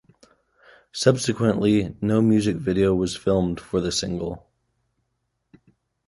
[0.91, 4.49] Subsequently, no music video was filmed for the single.